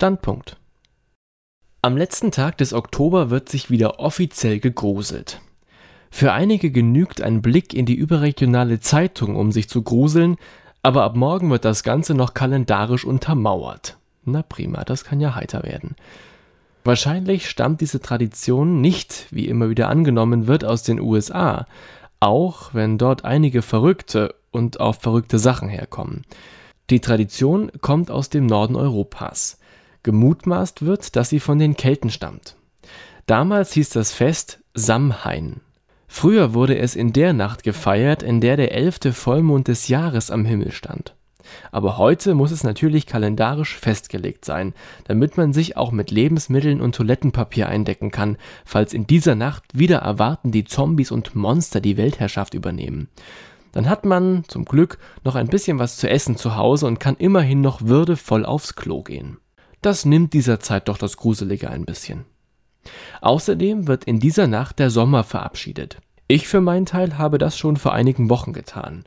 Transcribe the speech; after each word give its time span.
Standpunkt. 0.00 0.56
Am 1.82 1.94
letzten 1.94 2.30
Tag 2.30 2.56
des 2.56 2.72
Oktober 2.72 3.28
wird 3.28 3.50
sich 3.50 3.68
wieder 3.68 4.00
offiziell 4.00 4.58
gegruselt. 4.58 5.42
Für 6.10 6.32
einige 6.32 6.70
genügt 6.70 7.20
ein 7.20 7.42
Blick 7.42 7.74
in 7.74 7.84
die 7.84 7.96
überregionale 7.96 8.80
Zeitung, 8.80 9.36
um 9.36 9.52
sich 9.52 9.68
zu 9.68 9.82
gruseln, 9.82 10.36
aber 10.82 11.02
ab 11.02 11.16
morgen 11.16 11.50
wird 11.50 11.66
das 11.66 11.82
Ganze 11.82 12.14
noch 12.14 12.32
kalendarisch 12.32 13.04
untermauert. 13.04 13.98
Na 14.24 14.40
prima, 14.40 14.84
das 14.84 15.04
kann 15.04 15.20
ja 15.20 15.34
heiter 15.34 15.64
werden. 15.64 15.96
Wahrscheinlich 16.82 17.50
stammt 17.50 17.82
diese 17.82 18.00
Tradition 18.00 18.80
nicht, 18.80 19.26
wie 19.30 19.48
immer 19.48 19.68
wieder 19.68 19.90
angenommen 19.90 20.46
wird, 20.46 20.64
aus 20.64 20.82
den 20.82 20.98
USA, 20.98 21.66
auch 22.20 22.72
wenn 22.72 22.96
dort 22.96 23.26
einige 23.26 23.60
verrückte 23.60 24.34
und 24.50 24.80
auf 24.80 25.02
verrückte 25.02 25.38
Sachen 25.38 25.68
herkommen. 25.68 26.22
Die 26.88 27.00
Tradition 27.00 27.70
kommt 27.82 28.10
aus 28.10 28.30
dem 28.30 28.46
Norden 28.46 28.76
Europas. 28.76 29.58
Gemutmaßt 30.02 30.84
wird, 30.84 31.16
dass 31.16 31.28
sie 31.28 31.40
von 31.40 31.58
den 31.58 31.76
Kelten 31.76 32.10
stammt. 32.10 32.56
Damals 33.26 33.72
hieß 33.72 33.90
das 33.90 34.12
Fest 34.12 34.60
Samhain. 34.74 35.60
Früher 36.08 36.54
wurde 36.54 36.76
es 36.78 36.96
in 36.96 37.12
der 37.12 37.32
Nacht 37.32 37.62
gefeiert, 37.62 38.22
in 38.22 38.40
der 38.40 38.56
der 38.56 38.74
elfte 38.74 39.12
Vollmond 39.12 39.68
des 39.68 39.88
Jahres 39.88 40.30
am 40.30 40.44
Himmel 40.44 40.72
stand. 40.72 41.14
Aber 41.72 41.98
heute 41.98 42.34
muss 42.34 42.50
es 42.50 42.64
natürlich 42.64 43.06
kalendarisch 43.06 43.76
festgelegt 43.76 44.44
sein, 44.44 44.74
damit 45.04 45.36
man 45.36 45.52
sich 45.52 45.76
auch 45.76 45.92
mit 45.92 46.10
Lebensmitteln 46.10 46.80
und 46.80 46.94
Toilettenpapier 46.94 47.68
eindecken 47.68 48.10
kann, 48.10 48.36
falls 48.64 48.92
in 48.92 49.06
dieser 49.06 49.34
Nacht 49.34 49.64
wieder 49.72 49.98
erwarten 49.98 50.50
die 50.50 50.64
Zombies 50.64 51.10
und 51.10 51.34
Monster 51.34 51.80
die 51.80 51.96
Weltherrschaft 51.96 52.54
übernehmen. 52.54 53.08
Dann 53.72 53.88
hat 53.88 54.04
man 54.04 54.44
zum 54.48 54.64
Glück 54.64 54.98
noch 55.24 55.36
ein 55.36 55.46
bisschen 55.46 55.78
was 55.78 55.96
zu 55.96 56.10
essen 56.10 56.36
zu 56.36 56.56
Hause 56.56 56.86
und 56.86 56.98
kann 56.98 57.16
immerhin 57.16 57.60
noch 57.60 57.82
würdevoll 57.82 58.44
aufs 58.44 58.74
Klo 58.74 59.02
gehen. 59.02 59.38
Das 59.82 60.04
nimmt 60.04 60.34
dieser 60.34 60.60
Zeit 60.60 60.88
doch 60.88 60.98
das 60.98 61.16
Gruselige 61.16 61.70
ein 61.70 61.84
bisschen. 61.84 62.24
Außerdem 63.20 63.86
wird 63.86 64.04
in 64.04 64.20
dieser 64.20 64.46
Nacht 64.46 64.78
der 64.78 64.90
Sommer 64.90 65.24
verabschiedet. 65.24 65.98
Ich 66.28 66.48
für 66.48 66.60
meinen 66.60 66.86
Teil 66.86 67.18
habe 67.18 67.38
das 67.38 67.58
schon 67.58 67.76
vor 67.76 67.92
einigen 67.92 68.30
Wochen 68.30 68.52
getan. 68.52 69.04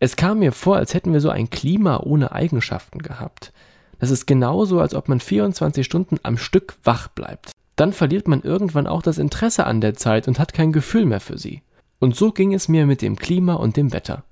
Es 0.00 0.16
kam 0.16 0.40
mir 0.40 0.52
vor, 0.52 0.76
als 0.76 0.94
hätten 0.94 1.12
wir 1.12 1.20
so 1.20 1.30
ein 1.30 1.50
Klima 1.50 1.98
ohne 1.98 2.32
Eigenschaften 2.32 2.98
gehabt. 2.98 3.52
Das 3.98 4.10
ist 4.10 4.26
genauso, 4.26 4.80
als 4.80 4.94
ob 4.94 5.08
man 5.08 5.20
24 5.20 5.86
Stunden 5.86 6.18
am 6.22 6.36
Stück 6.36 6.74
wach 6.82 7.08
bleibt. 7.08 7.52
Dann 7.76 7.92
verliert 7.92 8.28
man 8.28 8.42
irgendwann 8.42 8.86
auch 8.86 9.02
das 9.02 9.18
Interesse 9.18 9.66
an 9.66 9.80
der 9.80 9.94
Zeit 9.94 10.28
und 10.28 10.38
hat 10.38 10.52
kein 10.52 10.72
Gefühl 10.72 11.06
mehr 11.06 11.20
für 11.20 11.38
sie. 11.38 11.62
Und 12.00 12.16
so 12.16 12.32
ging 12.32 12.52
es 12.52 12.68
mir 12.68 12.86
mit 12.86 13.02
dem 13.02 13.16
Klima 13.16 13.54
und 13.54 13.76
dem 13.76 13.92
Wetter. 13.92 14.24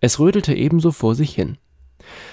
Es 0.00 0.18
rödelte 0.18 0.54
ebenso 0.54 0.92
vor 0.92 1.14
sich 1.14 1.34
hin. 1.34 1.56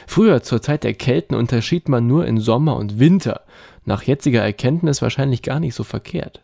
Früher, 0.08 0.44
zur 0.44 0.62
Zeit 0.62 0.84
der 0.84 0.94
Kelten, 0.94 1.36
unterschied 1.36 1.90
man 1.90 2.08
nur 2.08 2.26
in 2.26 2.40
Sommer 2.40 2.76
und 2.76 3.00
Winter, 3.00 3.42
nach 3.86 4.04
jetziger 4.04 4.42
Erkenntnis 4.42 5.02
wahrscheinlich 5.02 5.42
gar 5.42 5.60
nicht 5.60 5.76
so 5.76 5.84
verkehrt. 5.84 6.42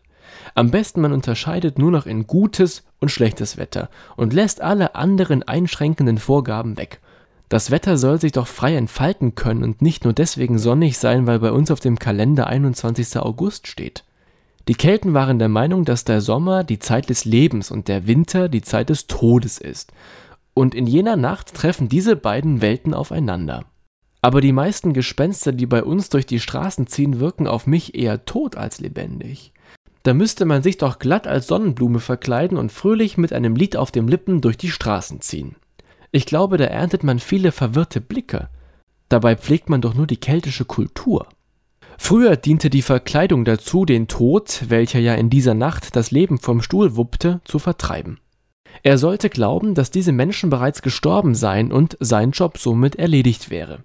Am 0.54 0.70
besten 0.70 1.00
man 1.00 1.12
unterscheidet 1.12 1.78
nur 1.78 1.90
noch 1.90 2.06
in 2.06 2.26
gutes 2.26 2.84
und 3.00 3.10
schlechtes 3.10 3.56
Wetter 3.56 3.90
und 4.16 4.32
lässt 4.32 4.60
alle 4.60 4.94
anderen 4.94 5.42
einschränkenden 5.42 6.18
Vorgaben 6.18 6.76
weg. 6.76 7.00
Das 7.48 7.70
Wetter 7.70 7.96
soll 7.96 8.20
sich 8.20 8.32
doch 8.32 8.46
frei 8.46 8.76
entfalten 8.76 9.34
können 9.34 9.62
und 9.62 9.80
nicht 9.80 10.04
nur 10.04 10.12
deswegen 10.12 10.58
sonnig 10.58 10.98
sein, 10.98 11.26
weil 11.26 11.38
bei 11.38 11.50
uns 11.50 11.70
auf 11.70 11.80
dem 11.80 11.98
Kalender 11.98 12.46
21. 12.46 13.18
August 13.18 13.66
steht. 13.66 14.04
Die 14.68 14.74
Kelten 14.74 15.14
waren 15.14 15.38
der 15.38 15.48
Meinung, 15.48 15.86
dass 15.86 16.04
der 16.04 16.20
Sommer 16.20 16.62
die 16.62 16.78
Zeit 16.78 17.08
des 17.08 17.24
Lebens 17.24 17.70
und 17.70 17.88
der 17.88 18.06
Winter 18.06 18.50
die 18.50 18.60
Zeit 18.60 18.90
des 18.90 19.06
Todes 19.06 19.56
ist. 19.56 19.92
Und 20.58 20.74
in 20.74 20.88
jener 20.88 21.14
Nacht 21.14 21.54
treffen 21.54 21.88
diese 21.88 22.16
beiden 22.16 22.60
Welten 22.60 22.92
aufeinander. 22.92 23.66
Aber 24.22 24.40
die 24.40 24.50
meisten 24.50 24.92
Gespenster, 24.92 25.52
die 25.52 25.66
bei 25.66 25.84
uns 25.84 26.08
durch 26.08 26.26
die 26.26 26.40
Straßen 26.40 26.88
ziehen, 26.88 27.20
wirken 27.20 27.46
auf 27.46 27.68
mich 27.68 27.94
eher 27.94 28.24
tot 28.24 28.56
als 28.56 28.80
lebendig. 28.80 29.52
Da 30.02 30.14
müsste 30.14 30.46
man 30.46 30.64
sich 30.64 30.76
doch 30.76 30.98
glatt 30.98 31.28
als 31.28 31.46
Sonnenblume 31.46 32.00
verkleiden 32.00 32.58
und 32.58 32.72
fröhlich 32.72 33.16
mit 33.16 33.32
einem 33.32 33.54
Lied 33.54 33.76
auf 33.76 33.92
den 33.92 34.08
Lippen 34.08 34.40
durch 34.40 34.56
die 34.56 34.72
Straßen 34.72 35.20
ziehen. 35.20 35.54
Ich 36.10 36.26
glaube, 36.26 36.56
da 36.56 36.64
erntet 36.64 37.04
man 37.04 37.20
viele 37.20 37.52
verwirrte 37.52 38.00
Blicke. 38.00 38.48
Dabei 39.08 39.36
pflegt 39.36 39.70
man 39.70 39.80
doch 39.80 39.94
nur 39.94 40.08
die 40.08 40.16
keltische 40.16 40.64
Kultur. 40.64 41.28
Früher 41.98 42.34
diente 42.34 42.68
die 42.68 42.82
Verkleidung 42.82 43.44
dazu, 43.44 43.84
den 43.84 44.08
Tod, 44.08 44.64
welcher 44.66 44.98
ja 44.98 45.14
in 45.14 45.30
dieser 45.30 45.54
Nacht 45.54 45.94
das 45.94 46.10
Leben 46.10 46.40
vom 46.40 46.62
Stuhl 46.62 46.96
wuppte, 46.96 47.42
zu 47.44 47.60
vertreiben. 47.60 48.18
Er 48.82 48.98
sollte 48.98 49.30
glauben, 49.30 49.74
dass 49.74 49.90
diese 49.90 50.12
Menschen 50.12 50.50
bereits 50.50 50.82
gestorben 50.82 51.34
seien 51.34 51.72
und 51.72 51.96
sein 52.00 52.30
Job 52.30 52.58
somit 52.58 52.96
erledigt 52.96 53.50
wäre. 53.50 53.84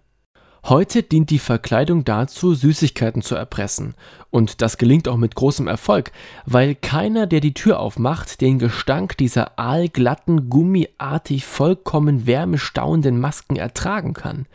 Heute 0.65 1.03
dient 1.03 1.29
die 1.29 1.39
Verkleidung 1.39 2.05
dazu, 2.05 2.53
Süßigkeiten 2.53 3.21
zu 3.21 3.35
erpressen. 3.35 3.95
Und 4.29 4.61
das 4.61 4.77
gelingt 4.77 5.09
auch 5.09 5.17
mit 5.17 5.35
großem 5.35 5.67
Erfolg, 5.67 6.13
weil 6.45 6.73
keiner, 6.73 7.27
der 7.27 7.41
die 7.41 7.53
Tür 7.53 7.81
aufmacht, 7.81 8.39
den 8.39 8.59
Gestank 8.59 9.17
dieser 9.17 9.59
aalglatten, 9.59 10.49
gummiartig 10.49 11.45
vollkommen 11.45 12.27
wärmestauenden 12.27 13.19
Masken 13.19 13.57
ertragen 13.57 14.13
kann. 14.13 14.45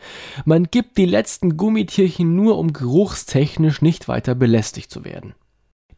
Man 0.45 0.63
gibt 0.71 0.97
die 0.97 1.05
letzten 1.05 1.57
Gummitierchen 1.57 2.35
nur, 2.35 2.57
um 2.57 2.73
geruchstechnisch 2.73 3.83
nicht 3.83 4.07
weiter 4.07 4.33
belästigt 4.33 4.89
zu 4.89 5.05
werden. 5.05 5.35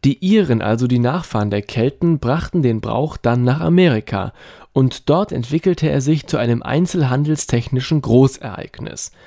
Die 0.04 0.18
Iren, 0.26 0.62
also 0.62 0.88
die 0.88 1.00
Nachfahren 1.00 1.52
der 1.52 1.62
Kelten, 1.62 2.20
brachten 2.20 2.62
den 2.62 2.82
Brauch 2.82 3.18
dann 3.18 3.44
nach 3.44 3.62
Amerika, 3.62 4.34
und 4.74 5.10
dort 5.10 5.32
entwickelte 5.32 5.90
er 5.90 6.02
sich 6.02 6.28
zu 6.28 6.38
einem 6.38 6.64
einzelhandelstechnischen 6.64 8.02
Großereignis– 8.02 9.12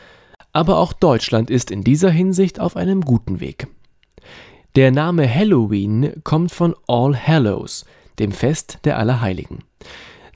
aber 0.54 0.78
auch 0.78 0.92
Deutschland 0.92 1.50
ist 1.50 1.70
in 1.70 1.82
dieser 1.82 2.10
Hinsicht 2.10 2.60
auf 2.60 2.76
einem 2.76 3.02
guten 3.02 3.40
Weg. 3.40 3.66
Der 4.76 4.92
Name 4.92 5.28
Halloween 5.32 6.22
kommt 6.22 6.52
von 6.52 6.74
All 6.86 7.14
Hallows, 7.14 7.84
dem 8.20 8.32
Fest 8.32 8.78
der 8.84 8.98
Allerheiligen. 8.98 9.64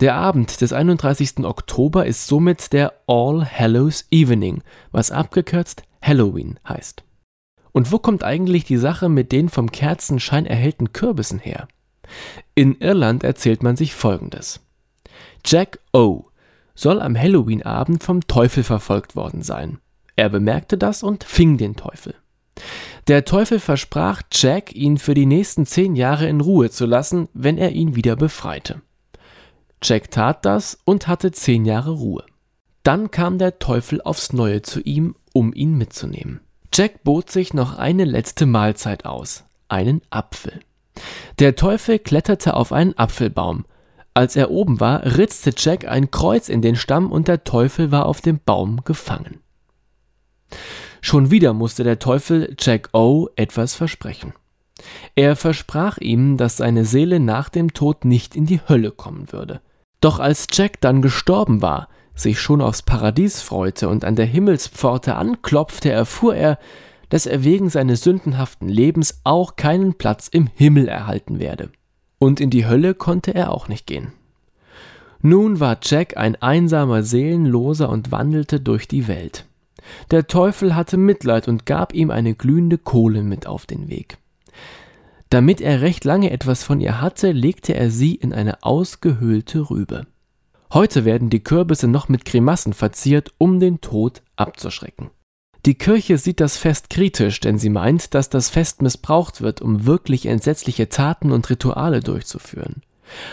Der 0.01 0.17
Abend 0.17 0.61
des 0.61 0.73
31. 0.73 1.45
Oktober 1.45 2.05
ist 2.05 2.27
somit 2.27 2.73
der 2.73 2.95
All 3.07 3.47
Hallows 3.47 4.07
Evening, 4.11 4.63
was 4.91 5.13
abgekürzt 5.13 5.85
Halloween 6.03 6.59
heißt. 6.69 7.05
Und 7.79 7.93
wo 7.93 8.01
kommt 8.01 8.25
eigentlich 8.25 8.65
die 8.65 8.77
Sache 8.77 9.09
mit 9.09 9.31
den 9.31 9.49
vom 9.49 9.71
Kerzenschein 9.71 10.47
erhellten 10.47 10.93
Kürbissen 10.93 11.39
her? 11.39 11.69
In 12.57 12.75
Irland 12.81 13.23
erzählt 13.23 13.63
man 13.63 13.77
sich 13.77 13.95
folgendes: 13.95 14.67
Jack 15.47 15.79
O. 15.93 16.25
soll 16.75 17.01
am 17.01 17.17
Halloween-Abend 17.17 18.03
vom 18.03 18.27
Teufel 18.27 18.65
verfolgt 18.65 19.15
worden 19.15 19.43
sein. 19.43 19.79
Er 20.17 20.29
bemerkte 20.29 20.77
das 20.77 21.05
und 21.05 21.23
fing 21.23 21.57
den 21.57 21.77
Teufel. 21.77 22.17
Der 23.07 23.25
Teufel 23.25 23.61
versprach 23.61 24.23
Jack, 24.33 24.75
ihn 24.75 24.99
für 24.99 25.15
die 25.15 25.27
nächsten 25.27 25.65
zehn 25.65 25.95
Jahre 25.95 26.29
in 26.29 26.41
Ruhe 26.41 26.71
zu 26.71 26.85
lassen, 26.85 27.29
wenn 27.33 27.59
er 27.59 27.71
ihn 27.71 27.95
wieder 27.95 28.17
befreite. 28.17 28.83
Jack 29.85 30.11
tat 30.11 30.45
das 30.45 30.81
und 30.85 31.07
hatte 31.07 31.31
zehn 31.31 31.65
Jahre 31.65 31.93
Ruhe. 31.93 32.25
Dann 32.83 33.13
kam 33.13 33.39
der 33.39 33.61
Teufel 33.61 34.03
aufs 34.03 34.33
Neue 34.33 34.63
zu 34.63 34.81
ihm, 34.81 35.15
um 35.33 35.55
ihn 35.55 35.79
mitzunehmen. 35.79 36.41
Jack 36.73 37.03
bot 37.03 37.31
sich 37.31 37.55
noch 37.55 37.77
eine 37.77 38.05
letzte 38.05 38.47
Mahlzeit 38.47 39.05
aus, 39.05 39.45
einen 39.69 40.03
Apfel. 40.11 40.61
Der 41.39 41.57
Teufel 41.57 41.99
kletterte 41.99 42.55
auf 42.55 42.73
einen 42.73 42.97
Apfelbaum. 42.97 43.65
Als 44.15 44.37
er 44.37 44.51
oben 44.51 44.81
war, 44.81 45.05
ritzte 45.05 45.53
Jack 45.57 45.87
ein 45.87 46.11
Kreuz 46.11 46.49
in 46.49 46.63
den 46.63 46.77
Stamm 46.77 47.13
und 47.13 47.29
der 47.29 47.45
Teufel 47.45 47.93
war 47.93 48.07
auf 48.07 48.21
dem 48.21 48.41
Baum 48.45 48.83
gefangen. 48.85 49.41
Schon 51.01 51.31
wieder 51.31 51.53
musste 51.53 51.85
der 51.85 51.99
Teufel 51.99 52.57
Jack 52.59 52.91
O 52.93 53.29
etwas 53.37 53.75
versprechen. 53.75 54.33
Er 55.15 55.37
versprach 55.37 55.99
ihm, 55.99 56.37
dass 56.37 56.57
seine 56.57 56.85
Seele 56.85 57.21
nach 57.21 57.49
dem 57.49 57.73
Tod 57.73 58.05
nicht 58.05 58.37
in 58.37 58.47
die 58.47 58.61
Hölle 58.69 58.91
kommen 58.91 59.33
würde. 59.33 59.61
Doch 60.01 60.21
als 60.21 60.47
Jack 60.53 60.81
dann 60.81 61.03
gestorben 61.03 61.63
war, 61.63 61.89
sich 62.21 62.41
schon 62.41 62.61
aufs 62.61 62.83
Paradies 62.83 63.41
freute 63.41 63.89
und 63.89 64.05
an 64.05 64.17
der 64.17 64.27
Himmelspforte 64.27 65.17
anklopfte, 65.17 65.91
erfuhr 65.91 66.35
er, 66.35 66.59
dass 67.09 67.27
er 67.27 67.45
wegen 67.45 67.71
seines 67.71 68.03
sündenhaften 68.03 68.69
Lebens 68.69 69.21
auch 69.25 69.57
keinen 69.57 69.95
Platz 69.95 70.29
im 70.29 70.49
Himmel 70.55 70.89
erhalten 70.89 71.39
werde. 71.39 71.71
Und 72.19 72.41
in 72.41 72.51
die 72.51 72.67
Hölle 72.67 72.95
konnte 72.95 73.35
er 73.35 73.53
auch 73.53 73.69
nicht 73.69 73.87
gehen. 73.87 74.13
Nun 75.21 75.59
war 75.59 75.79
Jack 75.83 76.17
ein 76.17 76.37
einsamer 76.37 77.03
Seelenloser 77.03 77.89
und 77.89 78.13
wandelte 78.13 78.61
durch 78.61 78.87
die 78.87 79.09
Welt. 79.09 79.47
Der 80.11 80.27
Teufel 80.27 80.75
hatte 80.75 80.97
Mitleid 80.97 81.49
und 81.49 81.67
gab 81.67 81.95
ihm 81.95 82.11
eine 82.11 82.35
glühende 82.35 82.79
Kohle 82.79 83.23
mit 83.23 83.47
auf 83.47 83.67
den 83.67 83.89
Weg. 83.89 84.19
Damit 85.31 85.61
er 85.61 85.81
recht 85.81 86.05
lange 86.05 86.31
etwas 86.31 86.63
von 86.63 86.81
ihr 86.81 87.01
hatte, 87.01 87.33
legte 87.33 87.75
er 87.75 87.91
sie 87.91 88.15
in 88.15 88.33
eine 88.33 88.63
ausgehöhlte 88.63 89.71
Rübe. 89.71 90.07
Heute 90.73 91.05
werden 91.05 91.31
die 91.31 91.43
Kürbisse 91.43 91.89
noch 91.89 92.09
mit 92.09 92.25
Grimassen 92.25 92.75
verziert, 92.75 93.33
um 93.39 93.59
den 93.59 93.81
Tod 93.81 94.23
abzuschrecken. 94.37 95.11
Die 95.65 95.75
Kirche 95.75 96.19
sieht 96.19 96.41
das 96.41 96.57
Fest 96.57 96.91
kritisch, 96.91 97.41
denn 97.41 97.59
sie 97.59 97.71
meint, 97.71 98.15
dass 98.15 98.29
das 98.29 98.49
Fest 98.51 98.83
missbraucht 98.83 99.41
wird, 99.41 99.61
um 99.61 99.87
wirklich 99.87 100.27
entsetzliche 100.27 100.89
Taten 100.89 101.33
und 101.33 101.49
Rituale 101.51 102.01
durchzuführen. 102.01 102.83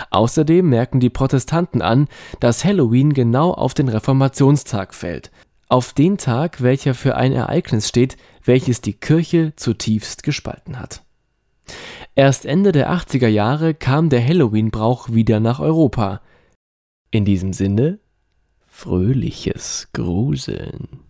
Außerdem 0.09 0.67
merken 0.67 0.99
die 0.99 1.09
Protestanten 1.09 1.81
an, 1.81 2.07
dass 2.39 2.63
Halloween 2.63 3.13
genau 3.13 3.51
auf 3.51 3.73
den 3.73 3.89
Reformationstag 3.89 4.93
fällt, 4.93 5.31
auf 5.67 5.93
den 5.93 6.17
Tag, 6.17 6.61
welcher 6.61 6.93
für 6.93 7.15
ein 7.15 7.33
Ereignis 7.33 7.89
steht, 7.89 8.17
welches 8.43 8.81
die 8.81 8.93
Kirche 8.93 9.53
zutiefst 9.55 10.23
gespalten 10.23 10.79
hat. 10.79 11.03
Erst 12.15 12.45
Ende 12.45 12.71
der 12.71 12.91
80er 12.91 13.27
Jahre 13.27 13.73
kam 13.73 14.09
der 14.09 14.25
Halloween-Brauch 14.25 15.09
wieder 15.09 15.39
nach 15.39 15.59
Europa. 15.59 16.21
In 17.15 17.23
diesem 17.23 17.53
Sinne, 17.53 17.99
fröhliches 18.67 19.87
Gruseln. 19.93 21.04